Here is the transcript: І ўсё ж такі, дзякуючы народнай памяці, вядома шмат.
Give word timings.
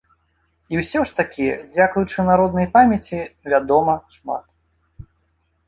І 0.75 0.79
ўсё 0.81 0.99
ж 1.09 1.13
такі, 1.19 1.45
дзякуючы 1.75 2.25
народнай 2.31 2.67
памяці, 2.79 3.19
вядома 3.55 3.93
шмат. 4.17 4.45